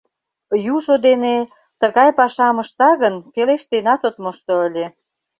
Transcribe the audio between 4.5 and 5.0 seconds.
ыле.